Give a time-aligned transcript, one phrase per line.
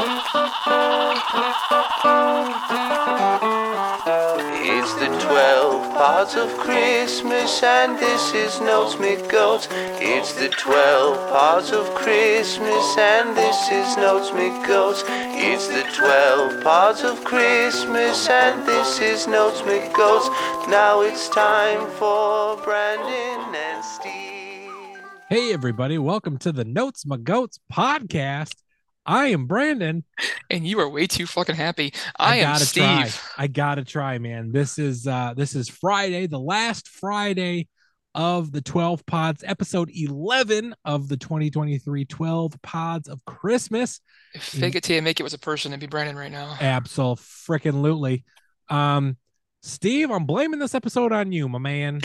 [0.00, 0.14] It's
[4.94, 9.66] the 12 parts of Christmas, and this is Notes Me Goats.
[9.72, 15.02] It's the 12 parts of Christmas, and this is Notes Me Goats.
[15.08, 20.28] It's the 12 parts of Christmas, and this is Notes Me Goats.
[20.68, 24.70] Now it's time for Brandon and Steve.
[25.28, 28.54] Hey, everybody, welcome to the Notes McGotes podcast.
[29.08, 30.04] I am Brandon.
[30.50, 31.94] and you are way too fucking happy.
[32.18, 32.82] I, am gotta Steve.
[32.84, 33.10] try.
[33.38, 34.52] I gotta try, man.
[34.52, 37.68] This is uh this is Friday, the last Friday
[38.14, 44.00] of the 12 pods, episode 11 of the 2023 12 pods of Christmas.
[44.34, 46.56] If fake it till you make it was a person, it'd be Brandon right now.
[46.60, 48.24] Absolutely.
[48.68, 49.16] Um,
[49.60, 52.00] Steve, I'm blaming this episode on you, my man.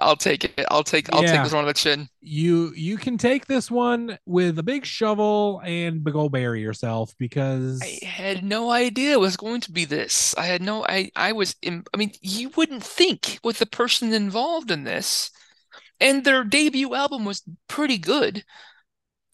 [0.00, 0.64] I'll take it.
[0.70, 1.12] I'll take.
[1.12, 1.32] I'll Yeah.
[1.32, 2.08] take this one on the chin.
[2.22, 7.12] You you can take this one with a big shovel and big old bury yourself
[7.18, 10.34] because I had no idea it was going to be this.
[10.38, 10.84] I had no.
[10.86, 11.10] I.
[11.14, 11.54] I was.
[11.60, 15.30] In, I mean, you wouldn't think with the person involved in this,
[16.00, 18.42] and their debut album was pretty good.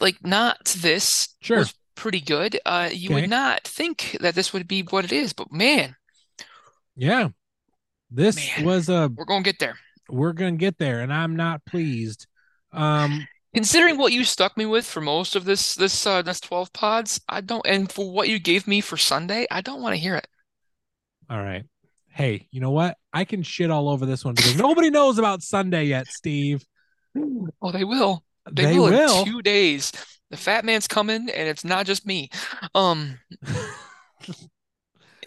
[0.00, 1.58] Like not this Sure.
[1.58, 2.58] was pretty good.
[2.66, 3.20] Uh, you Okay.
[3.20, 5.94] would not think that this would be what it is, but man,
[7.00, 7.28] yeah.
[8.10, 8.66] This Man.
[8.66, 9.76] was a we're gonna get there.
[10.08, 12.26] we're gonna get there and i'm not pleased
[12.72, 16.72] um Considering what you stuck me with for most of this this uh this 12
[16.72, 20.00] pods, I don't and for what you gave me for Sunday, I don't want to
[20.00, 20.26] hear it.
[21.28, 21.64] all right
[22.12, 25.42] hey you know what i can shit all over this one because nobody knows about
[25.42, 26.64] sunday yet steve
[27.62, 28.22] Oh, they will.
[28.50, 29.90] They, they will, will in two days.
[30.30, 32.30] The fat man's coming, and it's not just me.
[32.74, 33.18] Um,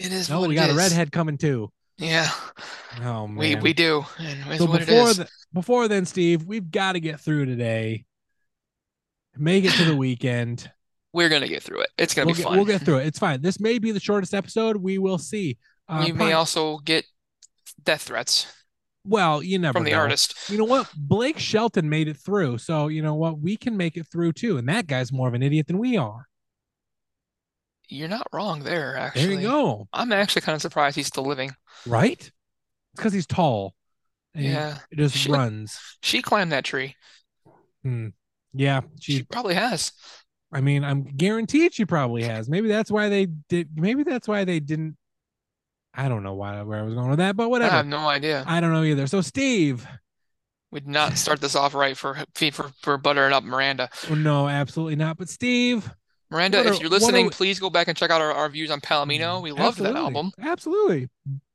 [0.03, 2.29] it is no what we got a redhead coming too Yeah,
[3.01, 5.17] oh man we we do, and so before is.
[5.17, 8.05] the, before then steve we've got to get through today
[9.37, 10.69] make it to the weekend
[11.13, 11.89] We're gonna get through it.
[11.97, 12.57] It's gonna we'll be get, fun.
[12.57, 15.57] we'll get through it it's fine this may be the shortest episode we will see
[15.89, 17.05] uh, We may probably- also get
[17.83, 18.47] death threats
[19.05, 19.97] well you never from the know.
[19.97, 20.35] artist.
[20.49, 20.89] you know what?
[20.95, 22.57] Blake Shelton made it through.
[22.59, 23.37] So, you know what?
[23.37, 24.57] We can make it through too.
[24.57, 26.25] And that guy's more of an idiot than we are.
[27.93, 29.25] You're not wrong there, actually.
[29.27, 29.87] There you go.
[29.93, 31.51] I'm actually kind of surprised he's still living.
[31.85, 32.19] Right?
[32.19, 32.31] It's
[32.95, 33.75] because he's tall.
[34.33, 35.79] And Yeah, He just She- runs.
[36.01, 36.95] she climbed that tree.
[37.83, 38.09] Hmm.
[38.53, 38.81] Yeah.
[38.99, 39.91] She She, probably has.
[40.51, 42.49] I mean, I'm guaranteed she probably has.
[42.49, 43.69] Maybe that's why they did.
[43.75, 44.97] Maybe that's why they didn't.
[45.93, 47.73] I don't know why where I was going with that, but whatever.
[47.73, 48.43] I have no idea.
[48.47, 49.05] I don't know either.
[49.07, 49.85] So, Steve,
[50.73, 52.17] did not start this off right for
[52.51, 53.89] for for buttering up Miranda.
[54.09, 55.17] oh, no, absolutely not.
[55.17, 55.91] But Steve,
[56.33, 58.71] Miranda, What if you're are listening, please go back and check out our, our views
[58.71, 59.39] on Palomino.
[59.41, 60.31] We love that album.
[60.41, 61.07] Absolutely.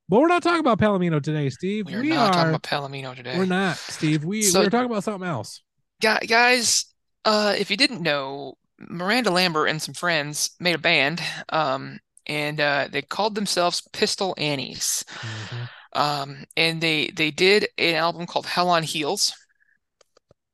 [0.08, 1.86] But we're not talking about Palomino today, Steve.
[1.86, 2.32] We are we not are.
[2.32, 3.36] talking about Palomino today.
[3.36, 4.24] We're not, Steve.
[4.24, 5.62] We So- we're talking about something else.
[6.00, 6.86] Guys,
[7.24, 12.60] uh, if you didn't know, Miranda Lambert and some friends made a band, um, and
[12.60, 15.04] uh, they called themselves Pistol Annies.
[15.94, 19.34] Um, and they they did an album called Hell on Heels,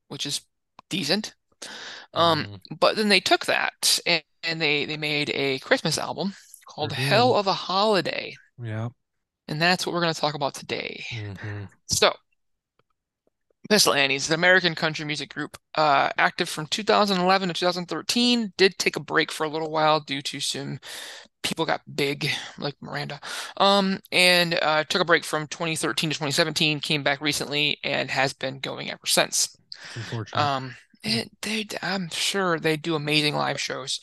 [0.09, 0.41] which is
[0.89, 1.35] decent.
[2.15, 2.61] Um, Mhm.
[2.79, 6.35] but then they took that and, and they they made a Christmas album
[6.67, 6.95] called Mhm.
[6.95, 8.89] Hell of a Holiday, Yeah.
[9.49, 11.05] and that's what we're going to talk about today.
[11.11, 11.69] Mhm.
[11.87, 12.13] So,
[13.71, 18.95] Pistol Annies, an American country music group, uh, active from 2011 to 2013, did take
[18.97, 20.79] a break for a little while due to some
[21.43, 23.21] people got big, like Miranda,
[23.59, 28.35] um, and uh, took a break from 2013 to 2017, came back recently, and has
[28.35, 29.57] been going ever since.
[29.87, 30.41] It's unfortunate.
[30.41, 34.01] Um, it, they, I'm sure they do amazing live shows.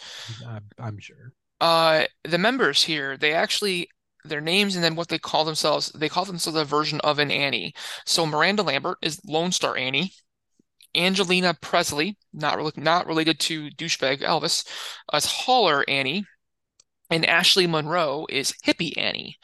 [0.47, 1.33] I'm, I'm sure.
[1.59, 3.89] Uh, the members here, they actually
[4.23, 7.31] their names and then what they call themselves, they call themselves a version of an
[7.31, 7.73] Annie.
[8.05, 10.13] So Miranda Lambert is Lone Star Annie.
[10.93, 14.67] Angelina Presley, not rel not related to douchebag Elvis,
[15.13, 16.25] as Holler Annie,
[17.09, 19.37] and Ashley Monroe is Hippie Annie.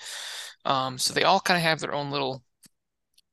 [0.65, 2.43] Um, so they all kind of have their own little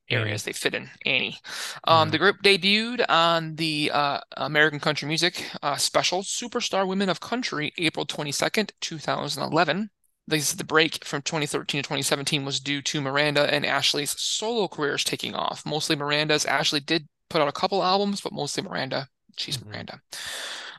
[0.09, 1.37] areas they fit in Annie.
[1.85, 2.11] Um, Yeah.
[2.11, 7.73] the group debuted on the uh, American Country Music uh, special Superstar Women of Country
[7.77, 9.89] April 22nd, 2011.
[10.27, 15.03] This, the break from 2013 to 2017 was due to Miranda and Ashley's solo careers
[15.03, 15.63] taking off.
[15.65, 16.45] Mostly Miranda's.
[16.45, 19.07] Ashley did put out a couple albums, but mostly Miranda.
[19.37, 19.67] She's Mhm.
[19.67, 20.01] Miranda.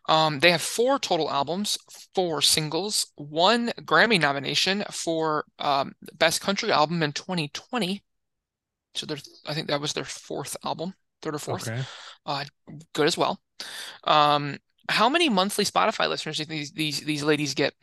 [0.08, 1.78] Um, they have four total albums,
[2.14, 8.02] four singles, one Grammy nomination for um, Best Country Album in 2020.
[8.96, 11.68] So they're, I think that was their fourth album, third or fourth.
[11.68, 11.82] Okay.
[12.24, 12.44] Uh,
[12.94, 13.40] good as well.
[14.04, 14.58] Um,
[14.88, 17.74] how many monthly Spotify listeners do you think these these, these ladies get?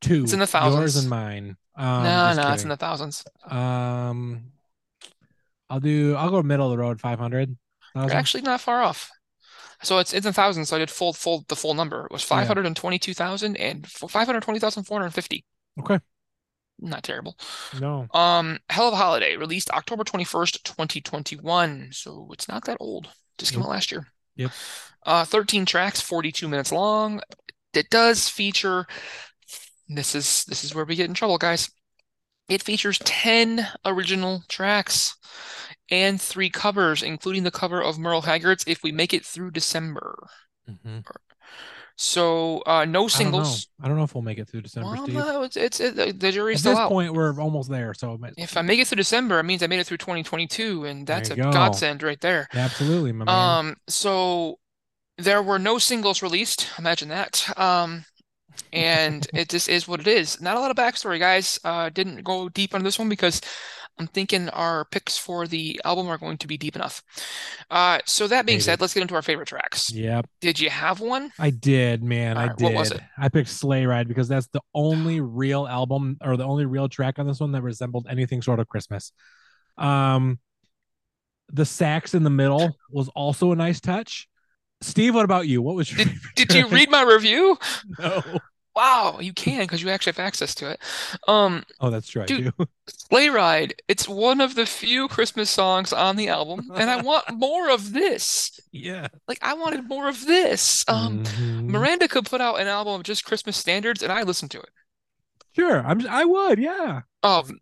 [0.00, 0.22] Two.
[0.22, 0.80] It's in the thousands.
[0.80, 1.56] Yours and mine.
[1.76, 3.24] Um, no, no, it's in the thousands.
[3.48, 4.52] Um,
[5.70, 6.14] I'll do.
[6.14, 7.00] I'll go middle of the road.
[7.00, 7.56] Five hundred.
[7.94, 9.10] You're actually not far off.
[9.82, 10.68] So it's it's in thousands.
[10.68, 12.04] So I did full full the full number.
[12.04, 15.44] It was five hundred and twenty-two thousand and five hundred twenty thousand four hundred fifty.
[15.80, 15.98] Okay.
[16.80, 17.36] Not terrible.
[17.80, 18.06] No.
[18.14, 21.88] Um, Hell of a Holiday released October twenty-first, twenty twenty-one.
[21.92, 23.08] So it's not that old.
[23.38, 23.68] Just came Nope.
[23.68, 24.06] out last year.
[24.36, 24.50] Yep.
[25.04, 27.20] Uh, thirteen tracks, forty-two minutes long.
[27.74, 28.86] It does feature.
[29.88, 31.70] This is this is where we get in trouble, guys.
[32.48, 35.14] It features 10 original tracks
[35.90, 40.26] and three covers, including the cover of Merle Haggard's If We Make It Through December.
[40.66, 41.04] Mhm.
[42.00, 43.68] So uh, no I don't singles.
[43.82, 46.30] I don't know if we'll make it through December, Well, no, it's, it's it, the-
[46.30, 46.90] jury's At still this out.
[46.90, 47.92] point, we're almost there.
[47.92, 50.84] So might- If I make it through December, it means I made it through 2022,
[50.84, 51.50] and that's a go.
[51.50, 52.46] godsend right there.
[52.54, 53.34] absolutely, my man.
[53.68, 54.60] Um, so
[55.16, 56.68] there were no singles released.
[56.78, 57.44] Imagine that.
[57.58, 58.04] Um,
[58.72, 60.40] and it just is what it is.
[60.40, 61.58] Not a lot of backstory, guys.
[61.64, 63.40] Uh, didn't go deep on this one because
[63.98, 67.02] I'm thinking our picks for the album are going to be deep enough.
[67.70, 68.62] Uh, so that being Maybe.
[68.62, 69.92] said, let's get into our favorite tracks.
[69.92, 71.32] yep, Did you have one?
[71.38, 72.36] I did, man.
[72.36, 72.64] I Alright, did.
[72.64, 73.00] what was it?
[73.18, 77.18] I picked Sleigh Ride because that's the only real album or the only real track
[77.18, 79.12] on this one that resembled anything short of Christmas.
[79.76, 80.38] Um,
[81.52, 84.28] the sax in the middle was also a nice touch.
[84.80, 85.60] Steve, what about you?
[85.62, 86.06] What was your
[86.36, 87.58] Did you read my review?
[87.98, 88.22] No.
[88.78, 90.80] Wow, you can because you actually have access to it.
[91.26, 92.22] Um, Oh, that's true.
[92.22, 92.52] I Dude.
[92.56, 92.66] do.
[92.86, 97.24] Sleigh Ride, it's one of the few Christmas songs on the album, and I want
[97.34, 98.60] more of this.
[98.70, 99.08] yeah.
[99.26, 100.84] Like, I wanted more of this.
[100.86, 101.64] Um, Mhm.
[101.70, 104.70] Miranda could put out an album of just Christmas standards, and I listen to it.
[105.56, 105.84] Sure.
[105.84, 106.06] I'm.
[106.06, 106.60] I would.
[106.60, 107.00] Yeah.
[107.24, 107.58] Um,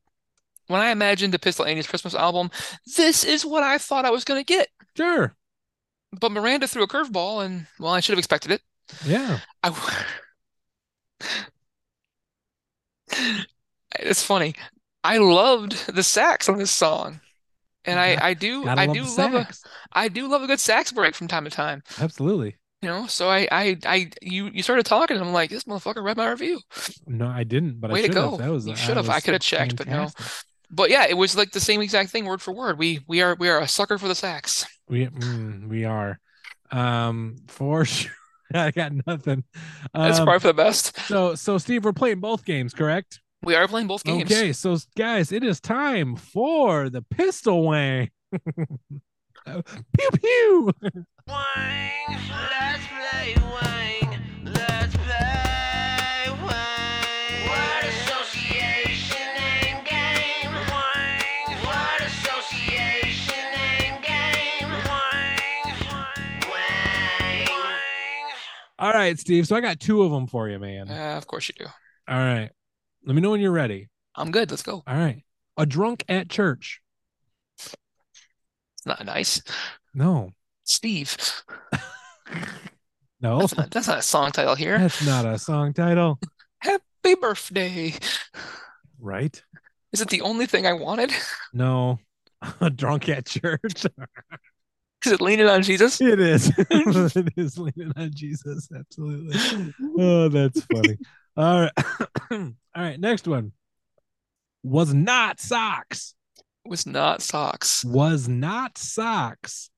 [0.67, 2.51] when I imagined the Pistol Annie's Christmas album,
[2.95, 4.69] this is what I thought I was going to get.
[4.99, 5.35] Sure.
[6.21, 8.61] But Miranda threw a curveball, and well, I should have expected it.
[9.07, 9.39] Yeah.
[9.63, 9.71] I.
[13.99, 14.55] It's funny.
[15.05, 17.21] I loved the sax on this song,
[17.85, 19.47] and I I do I do love a.
[19.93, 21.83] I do love a good sax break from time to time.
[22.01, 22.57] Absolutely.
[22.83, 26.03] You know, so I I I you you started talking, and I'm like, this motherfucker
[26.05, 26.61] read my review.
[27.07, 28.31] No, I didn't, but Way I to should go.
[28.31, 28.39] have.
[28.39, 29.09] That was You should have.
[29.09, 30.09] I could have checked, but no.
[30.71, 32.79] But yeah, it was like the same exact thing, word for word.
[32.79, 34.67] We we are we are a sucker for the sax.
[34.89, 36.19] We mm, we are,
[36.71, 38.13] um, for sure.
[38.55, 39.45] I got nothing.
[39.95, 40.99] That's Um, probably for the best.
[41.07, 43.21] so so Steve, we're playing both games, correct?
[43.43, 44.25] We are playing both games.
[44.25, 48.11] Okay, so guys, it is time for the pistol wang.
[49.47, 50.73] Pew pew.
[51.29, 53.76] Wang, let's play Wang,
[68.79, 69.47] All right, Steve.
[69.47, 70.91] So I got two of them for you, man.
[70.91, 71.67] Uh, of course you do.
[72.09, 72.51] All right.
[73.05, 73.89] Let me know when you're ready.
[74.15, 74.51] I'm good.
[74.51, 74.83] Let's go.
[74.87, 75.23] All right.
[75.57, 76.81] A drunk at church.
[77.59, 77.77] It's
[78.85, 79.43] not nice.
[79.95, 80.33] No.
[80.65, 81.17] Steve.
[83.21, 83.39] No.
[83.39, 84.79] That's not that's not a song title here.
[84.79, 86.19] That's not a song title.
[86.59, 87.95] Happy birthday.
[89.01, 89.43] Right?
[89.93, 91.13] Is it the only thing I wanted?
[91.53, 91.99] No.
[92.61, 93.87] A drunk at church.
[95.07, 96.01] Is it leaning on Jesus?
[96.07, 96.51] It is.
[96.59, 98.69] it is leaning on Jesus.
[98.77, 99.73] Absolutely.
[99.99, 100.99] Oh, that's funny.
[101.37, 101.73] All right.
[102.31, 102.99] All right.
[102.99, 103.53] Next one.
[104.65, 106.15] Was not socks.
[106.65, 107.85] Was not socks.
[107.85, 109.71] Was not socks.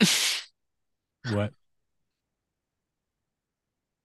[1.30, 1.52] What?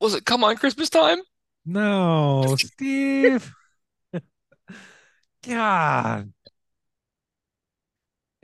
[0.02, 1.20] Was it come on Christmas time?
[1.66, 3.54] No, Steve.
[5.48, 6.34] God.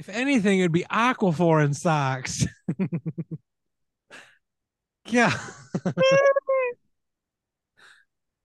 [0.01, 2.43] If anything, it'd be Aquaphor in socks.
[5.05, 5.31] yeah.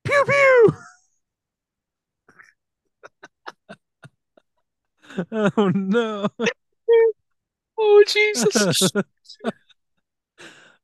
[0.05, 0.75] pew pew.
[5.33, 6.29] oh no.
[7.79, 8.91] Oh Jesus.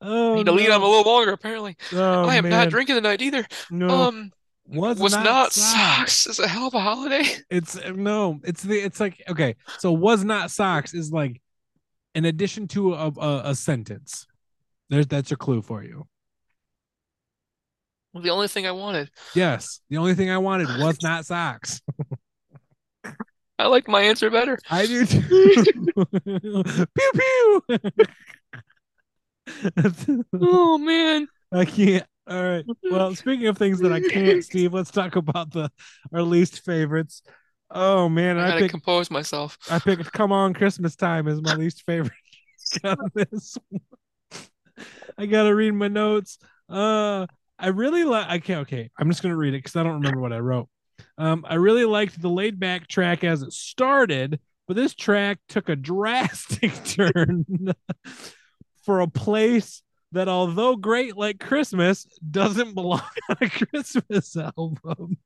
[0.01, 0.75] oh Need to no.
[0.75, 1.77] on a little longer, apparently.
[1.93, 2.51] Oh, I am man.
[2.51, 3.47] not drinking tonight either.
[3.71, 3.91] No.
[3.91, 4.33] Um
[4.73, 6.13] was, was not, not socks.
[6.13, 6.27] socks.
[6.27, 7.25] Is a hell of a holiday.
[7.51, 11.41] It's no, it's the it's like okay, so was not socks is like
[12.15, 14.27] in addition to a a, a sentence.
[14.89, 16.07] There's that's a clue for you.
[18.15, 19.11] The only thing I wanted.
[19.35, 21.81] Yes, the only thing I wanted was not socks.
[23.59, 24.59] I like my answer better.
[24.71, 25.21] I do too.
[26.25, 27.63] pew pew.
[30.41, 31.29] Oh man.
[31.53, 32.07] I can't.
[32.29, 32.65] All right.
[32.91, 35.71] Well, speaking of things that I can't, Steve, let's talk about the
[36.13, 37.23] our least favorites.
[37.71, 39.57] Oh man, I I gotta picked compose myself.
[39.71, 42.13] I picked "Come On Christmas Time" as my least favorite.
[42.83, 43.57] Got this.
[45.17, 46.39] I gotta read my notes.
[46.69, 47.27] Uh,
[47.59, 48.27] I really like.
[48.29, 48.61] I can't.
[48.63, 50.69] Okay, I'm just gonna read it because I don't remember what I wrote.
[51.17, 54.39] Um, I really liked the laid back track as it started,
[54.69, 57.47] but this track took a drastic turn
[58.85, 65.17] for a place that, although great like Christmas, doesn't belong on a Christmas album.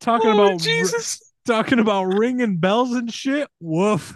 [0.00, 1.20] Talking Oh, about Jesus.
[1.46, 3.48] talking about ringing bells and shit.
[3.60, 4.14] Woof.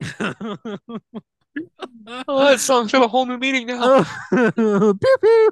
[2.26, 4.04] Oh, that song's got a whole new meaning now.
[4.30, 5.50] Pew, pew.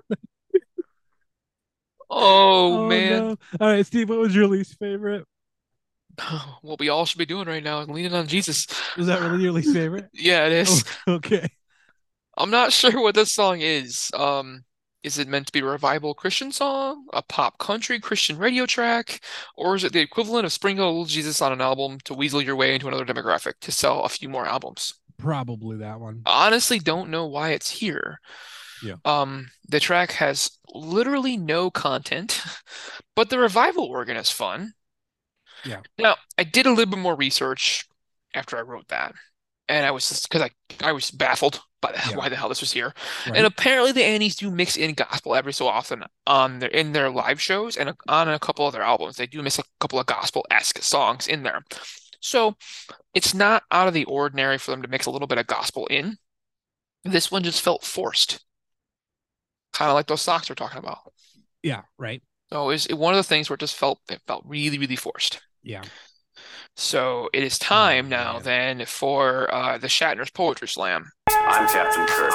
[2.08, 3.10] Oh, oh, man.
[3.10, 3.37] no.
[3.60, 5.26] All right, Steve, what was your least favorite?
[6.62, 8.67] What we all should be doing right now is leaning on Jesus.
[8.97, 10.09] Is that really your least favorite?
[10.12, 10.85] Yeah, it is.
[11.07, 11.49] Oh, okay.
[12.37, 14.11] I'm not sure what this song is.
[14.14, 14.64] Um,
[15.02, 19.21] is it meant to be a revival Christian song, a pop country Christian radio track,
[19.57, 22.43] or is it the equivalent of sprinkling a little Jesus on an album to weasel
[22.43, 24.95] your way into another demographic to sell a few more albums?
[25.19, 26.23] Probably that one.
[26.26, 28.21] Honestly, don't know why it's here.
[28.83, 28.97] Yeah.
[29.05, 32.43] Um, the track has literally no content,
[33.17, 34.73] but the revival organ is fun.
[35.64, 35.81] Yeah.
[35.99, 37.87] Now, I did a little bit more research
[38.35, 39.14] after I wrote that,
[39.69, 40.50] and I was just because I
[40.87, 42.17] I was baffled by the, Yeah.
[42.17, 42.93] why the hell this was here.
[43.26, 43.37] Right?
[43.38, 47.11] And apparently the Annies do mix in gospel every so often on their in their
[47.11, 49.17] live shows and on a couple other albums.
[49.17, 51.62] They do mix a couple of gospel-esque songs in there.
[52.21, 52.55] So
[53.14, 55.87] it's not out of the ordinary for them to mix a little bit of gospel
[55.87, 56.19] in.
[57.02, 58.45] This one just felt forced.
[59.73, 60.99] Kind of like those socks we're talking about.
[61.62, 62.23] yeah, right.
[62.52, 65.40] So it's one of the things where it just felt it felt really, really forced.
[65.62, 65.83] Yeah.
[66.76, 68.43] So it is time now man.
[68.43, 71.11] then for uh, the Shatner's Poetry Slam.
[71.29, 72.33] I'm Captain Kirk.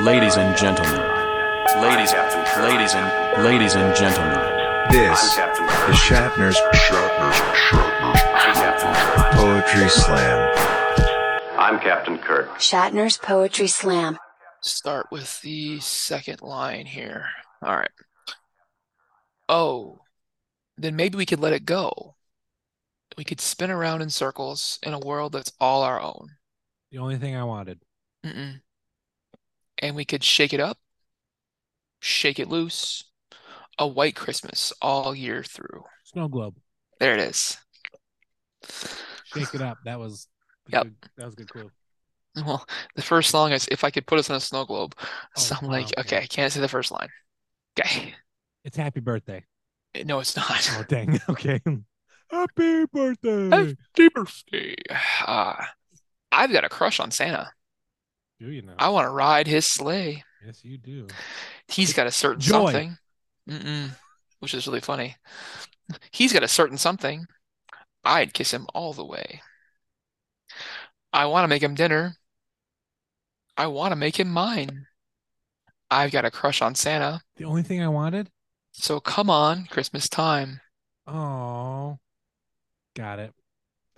[0.00, 1.00] Ladies and gentlemen,
[1.80, 2.12] ladies,
[2.58, 4.38] ladies and ladies and gentlemen,
[4.90, 5.94] This is Kirk.
[5.94, 9.32] Shatner's I'm Captain Kirk.
[9.34, 10.50] Poetry Slam.
[11.58, 12.48] I'm Captain Kirk.
[12.58, 14.18] Shatner's Poetry Slam.
[14.62, 17.26] Start with the second line here.
[17.62, 17.90] All right.
[19.48, 20.00] Oh,
[20.76, 22.13] then maybe we could let it go.
[23.16, 26.28] We could spin around in circles in a world that's all our own.
[26.90, 27.80] The only thing I wanted.
[28.24, 28.60] Mm-mm.
[29.78, 30.78] And we could shake it up,
[32.00, 33.04] shake it loose,
[33.78, 35.84] a white Christmas all year through.
[36.04, 36.56] Snow globe.
[37.00, 37.56] There it is.
[39.24, 39.78] Shake it up.
[39.84, 40.28] That was
[40.68, 40.82] Yep.
[40.84, 41.70] good- that was good clue.
[42.36, 42.66] Well,
[42.96, 44.96] the first song is If I Could Put Us in a Snow Globe.
[44.98, 46.18] Oh, so Oh, I'm like, wow, okay.
[46.18, 47.10] I can't say the first line.
[47.78, 48.14] Okay.
[48.64, 49.44] It's happy birthday.
[50.04, 50.68] No, it's not.
[50.72, 51.20] Oh dang.
[51.28, 51.60] Okay.
[52.30, 53.50] Happy birthday.
[53.50, 54.74] Happy birthday.
[55.26, 55.54] Uh,
[56.32, 57.52] I've got a crush on Santa.
[58.40, 58.74] Do you know?
[58.78, 60.24] I want to ride his sleigh.
[60.44, 61.06] Yes, you do.
[61.68, 62.72] He's got a certain Joy.
[62.72, 62.98] something.
[63.48, 63.90] Mm-mm,
[64.40, 65.16] which is really funny.
[66.10, 67.26] He's got a certain something.
[68.04, 69.40] I'd kiss him all the way.
[71.12, 72.16] I want to make him dinner.
[73.56, 74.86] I want to make him mine.
[75.90, 77.20] I've got a crush on Santa.
[77.36, 78.28] The only thing I wanted?
[78.72, 80.60] So come on, Christmas time.
[81.06, 81.73] Oh.
[82.94, 83.32] Got it.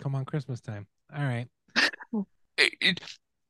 [0.01, 0.87] Come on Christmas time.
[1.15, 1.47] All right.
[2.57, 3.01] It- it-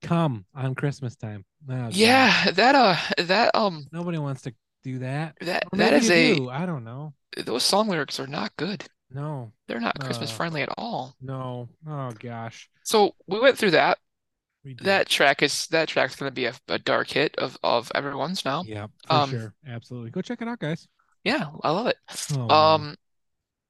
[0.03, 1.43] Come on Christmas time.
[1.67, 1.95] Oh, God.
[1.95, 5.35] yeah, that uh that um Nobody wants to do that.
[5.41, 6.49] that Or that maybe is you a do.
[6.51, 7.13] I don't know.
[7.35, 8.85] those song lyrics are not good.
[9.09, 9.53] No.
[9.67, 10.35] They're not Christmas Uh.
[10.35, 11.15] friendly at all.
[11.19, 11.69] No.
[11.87, 12.69] Oh gosh.
[12.83, 13.97] So we went through that.
[14.81, 18.63] That track is that track's gonna be a, a dark hit of of everyone's now.
[18.67, 19.53] Yeah, for Um, sure.
[19.65, 20.11] Absolutely.
[20.11, 20.87] Go check it out, guys.
[21.23, 21.97] Yeah, I love it.
[22.33, 22.51] Oh, man.
[22.51, 22.95] Um,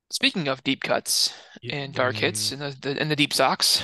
[0.09, 1.33] speaking of deep cuts
[1.69, 3.81] and dark hits and the, the and the deep socks,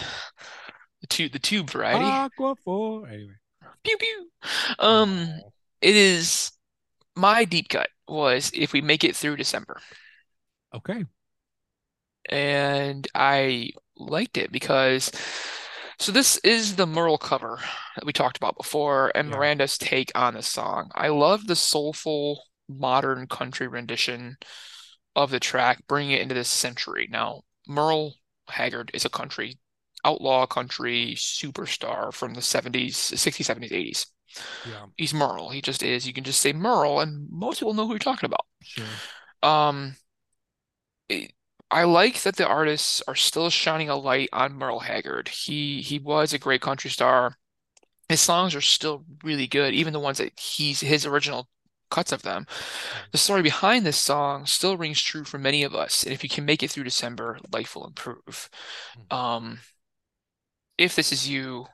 [1.01, 2.05] the tube the tube variety.
[2.05, 3.07] Aquaphor.
[3.11, 3.33] Anyway.
[3.83, 4.29] Pew pew.
[4.79, 5.51] Um, Oh.
[5.81, 6.51] it is
[7.15, 9.79] my deep cut was if we make it through December.
[10.73, 11.05] Okay.
[12.29, 15.11] and I liked it because
[15.99, 17.59] so this is the Merle cover
[17.95, 19.35] that we talked about before and Yeah.
[19.35, 20.89] Miranda's take on the song.
[20.95, 24.37] I love the soulful modern country rendition
[25.15, 27.07] of the track, bringing it into this century.
[27.11, 28.15] Now, Merle
[28.49, 29.57] Haggard is a country
[30.05, 34.07] outlaw country superstar from the 70s, 60s, 70s, 80s.
[34.67, 34.85] Yeah.
[34.97, 35.49] He's Merle.
[35.49, 36.05] He just is.
[36.05, 38.45] You can just say Merle and most people know who you're talking about.
[38.61, 38.85] Sure.
[39.41, 39.95] Um,
[41.09, 41.33] it-
[41.71, 45.27] I like that the artists are still shining a light on Merle Haggard.
[45.29, 47.35] He he was a great country star.
[48.09, 51.49] His songs are still really good, even the ones that he's his original
[51.93, 52.47] cuts of them.
[53.11, 56.29] The story behind this song still rings true for many of us, and if you
[56.29, 58.49] can make it through December, life will improve.
[59.11, 59.59] Um,
[60.77, 61.67] if this is you,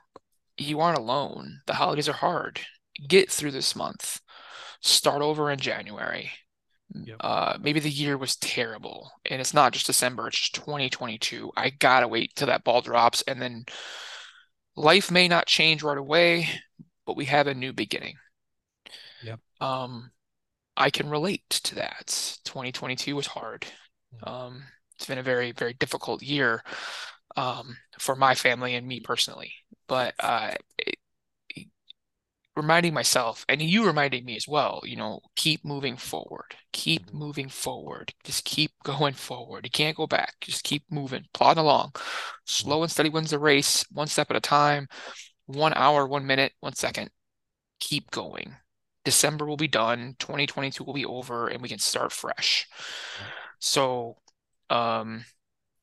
[0.58, 1.60] you aren't alone.
[1.66, 2.60] The holidays are hard.
[3.08, 4.20] Get through this month.
[4.82, 6.30] Start over in January.
[6.92, 7.16] Yep.
[7.20, 11.52] Uh, maybe the year was terrible, and it's not just December, it's just 2022.
[11.56, 13.64] I gotta wait till that ball drops, and then
[14.76, 16.48] life may not change right away,
[17.06, 18.16] but we have a new beginning.
[19.60, 20.10] Um,
[20.76, 22.38] I can relate to that.
[22.44, 23.66] 2022 was hard.
[24.24, 24.64] Um,
[24.96, 26.62] it's been a very, very difficult year
[27.36, 29.52] um, for my family and me personally.
[29.88, 30.96] But uh, it,
[31.50, 31.68] it-
[32.56, 36.56] reminding myself, and you reminding me as well, you know, keep moving forward.
[36.72, 37.14] Keep Mhm.
[37.14, 38.14] moving forward.
[38.24, 39.64] Just keep going forward.
[39.66, 40.36] You can't go back.
[40.40, 41.92] Just keep moving, plodding along.
[42.46, 44.88] Slow and steady wins the race, one step at a time,
[45.46, 47.10] one hour, one minute, one second.
[47.80, 48.56] Keep going.
[49.10, 52.68] December will be done, 2022 will be over, and we can start fresh.
[53.58, 54.18] So,
[54.70, 55.24] um,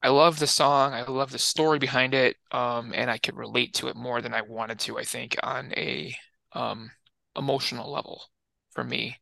[0.02, 0.94] I love the song.
[0.94, 2.38] I love the story behind it.
[2.54, 5.74] Um, and I could relate to it more than I wanted to, I think, on
[5.76, 6.16] a
[6.54, 6.90] um
[7.36, 8.24] emotional level
[8.72, 9.18] for me.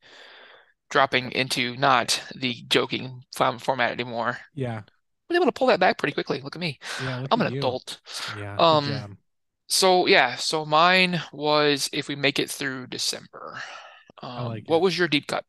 [0.92, 4.38] Dropping into not the joking format anymore.
[4.54, 4.84] Yeah.
[4.86, 6.42] I was able to pull that back pretty quickly.
[6.42, 6.78] Look at me.
[7.04, 7.26] Yeah.
[7.32, 7.58] I'm an you.
[7.58, 8.00] adult.
[8.38, 8.56] Yeah.
[8.60, 9.18] Um.
[9.68, 13.60] So yeah, so mine was if we make it through December.
[14.22, 14.82] Um, like what it.
[14.84, 15.46] was your deep cut?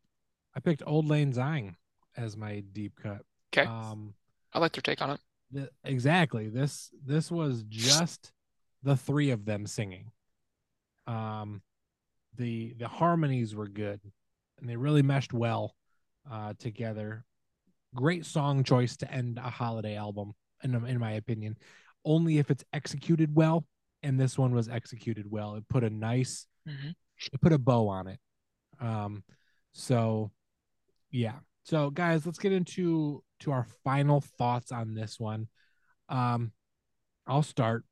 [0.54, 1.76] I picked Auld Lang Syne
[2.16, 3.22] as my deep cut.
[3.56, 4.14] Okay, Um,
[4.52, 5.20] I like your take on it.
[5.54, 6.48] th- exactly.
[6.48, 8.32] This this was just
[8.82, 10.10] the three of them singing.
[11.06, 11.62] Um,
[12.36, 14.00] the the harmonies were good,
[14.60, 15.74] and they really meshed well
[16.30, 17.24] uh, together.
[17.94, 20.32] Great song choice to end a holiday album,
[20.62, 21.56] in in my opinion.
[22.04, 23.64] Only if it's executed well,
[24.02, 25.54] and this one was executed well.
[25.56, 26.94] It put a nice, Mhm.
[27.32, 28.18] it put a bow on it.
[28.80, 29.22] Um,
[29.72, 30.30] so
[31.10, 31.36] yeah.
[31.64, 35.48] So guys, let's get into to our final thoughts on this one.
[36.08, 36.52] Um,
[37.26, 37.84] I'll start.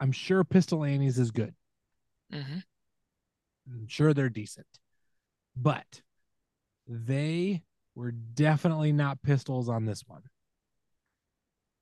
[0.00, 1.54] I'm sure Pistol Annie's is good.
[2.32, 2.58] Mm-hmm.
[3.72, 4.66] I'm sure they're decent,
[5.56, 6.02] but
[6.88, 7.62] they
[7.94, 10.22] were definitely not pistols on this one.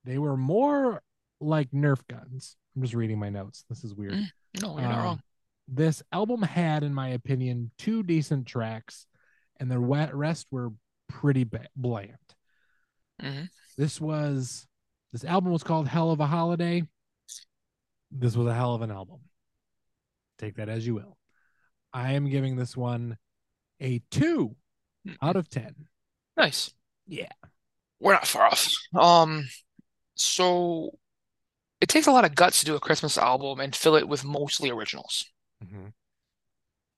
[0.05, 1.03] They were more
[1.41, 2.57] like Nerf guns.
[2.77, 3.65] I'm just reading my notes.
[3.69, 4.13] This is weird.
[4.15, 4.27] Mm,
[4.63, 5.23] No, you're not Um, wrong.
[5.73, 9.07] This album had, in my opinion, two decent tracks,
[9.61, 10.73] and the rest were
[11.09, 12.17] pretty bland.
[13.21, 13.45] hmm
[13.79, 14.67] This was
[15.13, 16.83] this album was called Hell of a Holiday.
[18.11, 19.21] This was a hell of an album.
[20.39, 21.17] Take that as you will.
[21.93, 23.17] I am giving this one
[23.81, 24.57] a two
[25.23, 25.75] out of ten.
[26.37, 26.73] Nice.
[27.07, 27.33] Yeah.
[28.01, 28.73] We're not far off.
[28.95, 29.49] Um,
[30.15, 30.99] so
[31.81, 34.25] it takes a lot of guts to do a Christmas album and fill it with
[34.25, 35.27] mostly originals.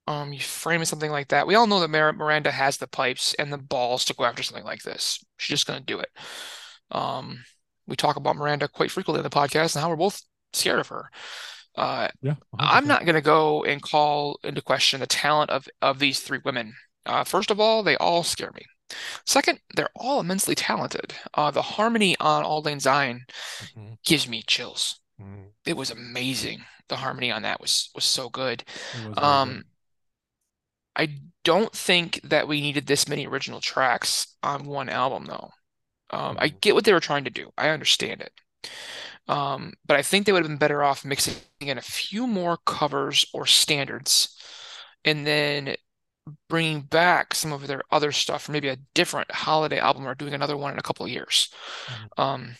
[0.08, 1.46] Um, you frame it something like that.
[1.46, 4.42] We all know that Mar Miranda has the pipes and the balls to go after
[4.42, 5.24] something like this.
[5.36, 6.10] She's just gonna do it.
[6.90, 7.44] Um,
[7.86, 10.22] we talk about Miranda quite frequently in the podcast and how we're both
[10.52, 11.08] scared of her.
[11.76, 12.34] Uh, Yeah.
[12.58, 16.40] I'm not going to go and call into question the talent of of these three
[16.44, 16.74] women.
[17.06, 18.62] Uh, first of all, they all scare me.
[19.24, 21.14] Second, they're all immensely talented.
[21.32, 23.24] Uh, the harmony on Lang Syne
[23.74, 23.96] Mhm.
[24.04, 25.00] gives me chills.
[25.18, 25.52] Mhm.
[25.64, 26.66] It was amazing.
[26.92, 28.64] The harmony on that was was so good.
[28.94, 29.64] Was Um.
[30.94, 35.50] I don't think that we needed this many original tracks on one album, though.
[36.10, 36.62] Um, I Mhm.
[36.62, 37.52] get what they were trying to do.
[37.58, 38.32] I understand it.
[39.28, 42.58] Um, but I think they would have been better off mixing in a few more
[42.66, 44.36] covers or standards
[45.04, 45.76] and then
[46.48, 50.34] bringing back some of their other stuff for maybe a different holiday album or doing
[50.34, 51.50] another one in a couple of years.
[51.88, 52.08] Mhm.
[52.18, 52.56] Um,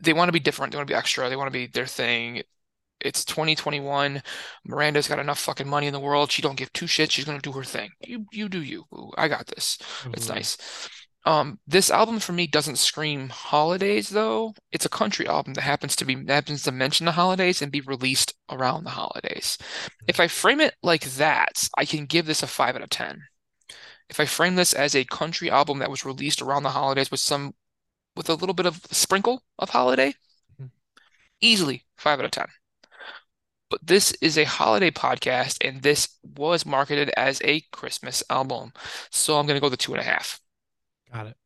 [0.00, 0.72] they want to be different.
[0.72, 1.28] They want to be extra.
[1.28, 2.42] They want to be their thing.
[3.00, 4.22] It's 2021.
[4.64, 6.30] Miranda's got enough fucking money in the world.
[6.30, 7.10] She don't give two shits.
[7.10, 7.90] She's gonna do her thing.
[8.00, 8.84] You you do you.
[8.94, 9.78] Ooh, I got this.
[10.12, 10.56] It's nice.
[11.24, 14.54] Um, this album for me doesn't scream holidays though.
[14.72, 17.80] It's a country album that happens to be happens to mention the holidays and be
[17.80, 19.56] released around the holidays.
[20.08, 23.22] If I frame it like that, I can give this a five out of ten.
[24.08, 27.20] If I frame this as a country album that was released around the holidays with
[27.20, 27.54] some
[28.16, 30.14] with a little bit of sprinkle of holiday,
[30.60, 30.70] Mhm.
[31.40, 32.48] easily five out of ten.
[33.70, 38.72] But this is a holiday podcast, and this was marketed as a Christmas album.
[39.10, 40.40] So I'm gonna go the two and a half.
[41.12, 41.36] Got it.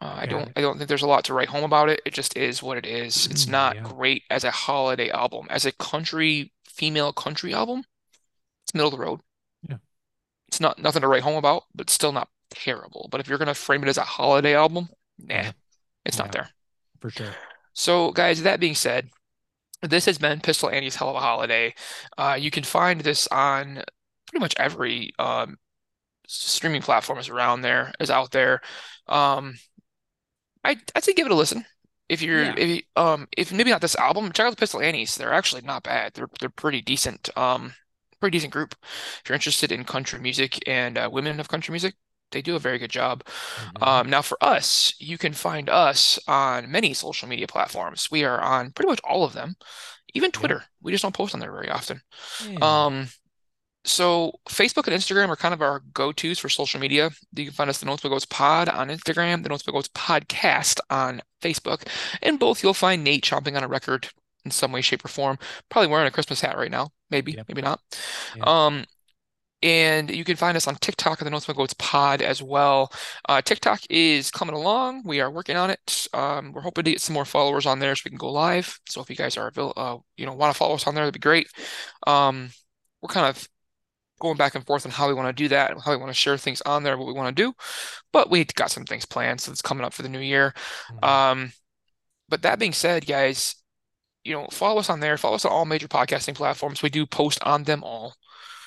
[0.00, 0.52] Uh, I don't it.
[0.56, 2.00] I don't think there's a lot to write home about it.
[2.06, 3.26] It just is what it is.
[3.26, 3.82] It's not Yeah.
[3.82, 5.46] great as a holiday album.
[5.50, 7.84] As a country female country album,
[8.64, 9.20] it's middle of the road.
[9.68, 9.76] Yeah.
[10.48, 13.08] It's not nothing to write home about, but still not terrible.
[13.10, 14.88] But if you're gonna frame it as a holiday album,
[15.24, 15.52] nah, Yeah.
[16.04, 16.48] it's not there.
[17.00, 17.34] For sure.
[17.72, 19.08] So, guys, that being said,
[19.82, 21.74] this has been Pistol Annie's Hell of a Holiday.
[22.18, 23.82] Uh, you can find this on
[24.26, 25.56] pretty much every um,
[26.26, 28.60] streaming platform is around there, is out there.
[29.06, 29.54] Um,
[30.64, 31.64] I I'd say give it a listen.
[32.08, 32.54] If you're Yeah.
[32.56, 35.16] if you, um if maybe not this album, check out the Pistol Annies.
[35.16, 36.14] They're actually not bad.
[36.14, 37.30] They're they're pretty decent.
[37.36, 37.74] Um,
[38.20, 38.74] pretty decent group.
[38.82, 41.94] If you're interested in country music and uh, women of country music,
[42.32, 43.24] they do a very good job.
[43.26, 43.86] Mhm.
[43.86, 48.10] Um, now for us, you can find us on many social media platforms.
[48.10, 49.56] We are on pretty much all of them,
[50.14, 50.64] even Twitter.
[50.82, 52.00] We just don't post on there very often.
[52.48, 52.58] Yeah.
[52.86, 53.08] Um,
[53.82, 57.08] So Facebook and Instagram are kind of our go-tos for social media.
[57.34, 61.22] You can find us the Notes McGotes Pod on Instagram, the Notes McGotes Podcast on
[61.40, 61.88] Facebook.
[62.20, 64.10] And both you'll find Nate chomping on a record
[64.44, 65.38] in some way, shape, or form.
[65.70, 66.90] Probably wearing a Christmas hat right now.
[67.08, 67.48] Maybe, Yep.
[67.48, 67.80] maybe not.
[68.36, 68.42] Yeah.
[68.44, 68.84] Um,
[69.62, 72.92] and you can find us on TikTok at the McGotes Pod as well.
[73.28, 75.02] Uh, TikTok is coming along.
[75.04, 76.06] We are working on it.
[76.14, 78.78] Um, we're hoping to get some more followers on there so we can go live.
[78.88, 81.14] So if you guys are uh, you know, want to follow us on there, that'd
[81.14, 81.48] be great.
[82.06, 82.50] Um,
[83.02, 83.46] we're kind of
[84.20, 86.14] going back and forth on how we want to do that, how we want to
[86.14, 87.52] share things on there, what we want to do.
[88.12, 90.54] But we got some things planned, so it's coming up for the new year.
[90.92, 91.04] Mhm.
[91.08, 91.52] Um,
[92.28, 93.56] but that being said, guys,
[94.24, 95.16] you know, follow us on there.
[95.16, 96.82] Follow us on all major podcasting platforms.
[96.82, 98.14] We do post on them all.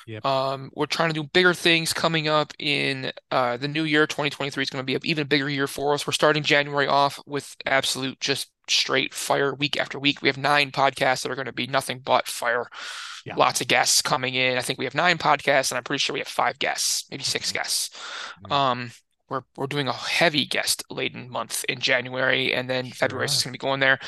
[0.06, 0.24] Yep.
[0.24, 4.06] Um, we're trying to do bigger things coming up in uh, the new year.
[4.06, 6.06] 2023 is going to be an even bigger year for us.
[6.06, 10.22] We're starting January off with absolute just straight fire week after week.
[10.22, 12.68] We have nine podcasts that are going to be nothing but fire.
[13.24, 13.36] Yeah.
[13.36, 14.58] Lots of guests coming in.
[14.58, 17.24] I think we have nine podcasts, and I'm pretty sure we have five guests, maybe
[17.24, 17.90] six guests.
[18.44, 18.52] Mhm.
[18.52, 18.90] Um,
[19.30, 23.42] we're we're doing a heavy guest laden month in January, and then Sure February is
[23.42, 23.98] going to be going there.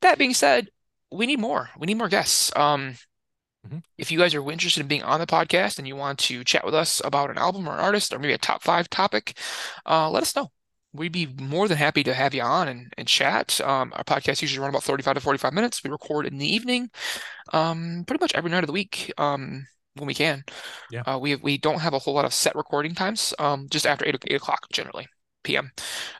[0.00, 0.68] That being said,
[1.12, 1.70] we need more.
[1.78, 2.54] We need more guests.
[2.56, 2.96] Um,
[3.66, 3.82] Mhm.
[3.98, 6.64] if you guys are interested in being on the podcast and you want to chat
[6.64, 9.38] with us about an album or an artist or maybe a top five topic,
[9.86, 10.50] uh, let us know.
[10.92, 13.60] We'd be more than happy to have you on and, and chat.
[13.60, 15.82] Um, our podcast usually run about 35 to 45 minutes.
[15.82, 16.90] We record in the evening,
[17.52, 20.44] um, pretty much every night of the week, um, when we can.
[20.90, 21.02] Yeah.
[21.02, 24.06] Uh, we we don't have a whole lot of set recording times, um, just after
[24.06, 25.08] 8, 8 o'clock generally,
[25.42, 25.72] p.m.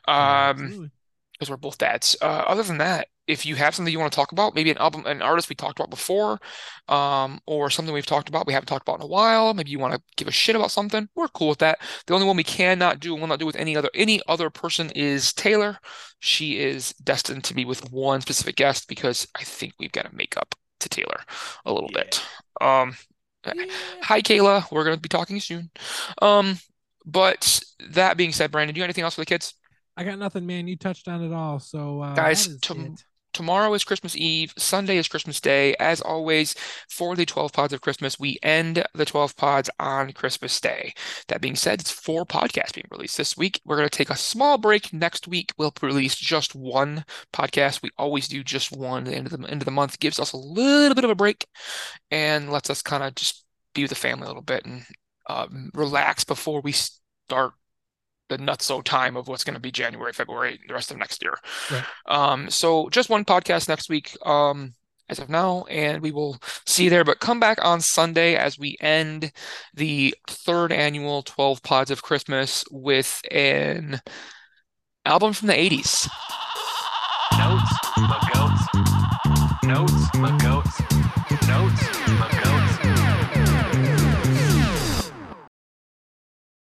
[0.07, 0.91] Yeah, Um.
[1.37, 2.15] Because we're both dads.
[2.21, 4.77] Uh, other than that, if you have something you want to talk about, maybe an
[4.77, 6.39] album, an artist we talked about before,
[6.87, 9.79] um, or something we've talked about we haven't talked about in a while, maybe you
[9.79, 11.79] want to give a shit about something, we're cool with that.
[12.05, 14.49] The only one we cannot do and will not do with any other any other
[14.49, 15.77] person is Taylor.
[16.19, 20.15] She is destined to be with one specific guest because I think we've got to
[20.15, 21.19] make up to Taylor
[21.65, 22.21] a little bit.
[22.61, 22.95] Um,
[23.53, 23.65] Yeah.
[24.01, 25.69] hi Kayla, we're gonna be talking soon.
[26.21, 26.57] Um,
[27.05, 29.53] but that being said, Brandon, do you have anything else for the kids?
[29.97, 30.67] I got nothing, man.
[30.67, 31.59] You touched on it all.
[31.59, 32.95] So, uh, Guys, is tom-
[33.35, 34.53] Tomorrow is Christmas Eve.
[34.57, 35.75] Sunday is Christmas Day.
[35.77, 36.55] As always,
[36.89, 40.93] for the 12 pods of Christmas, we end the 12 pods on Christmas Day.
[41.27, 43.59] That being said, it's four podcasts being released this week.
[43.65, 44.93] We're going to take a small break.
[44.93, 47.03] Next week, we'll release just one
[47.33, 47.81] podcast.
[47.81, 49.99] We always do just one at the end of the end of the month.
[49.99, 51.45] Gives us a little bit of a break
[52.09, 54.85] and lets us kind of just be with the family a little bit and
[55.27, 57.51] um, relax before we start
[58.29, 61.37] the nutso time of what's going to be January, February, the rest of next year.
[61.71, 61.83] Right.
[62.07, 64.73] Um, so just one podcast next week, um,
[65.07, 67.03] as of now, and we will see you there.
[67.03, 69.31] But come back on Sunday as we end
[69.73, 74.01] the third annual 12 Pods of Christmas with an
[75.05, 76.09] album from the 80s.
[77.37, 78.85] Notes, my goats.
[79.63, 80.79] Notes, my goats.
[81.47, 82.54] Notes, my goats.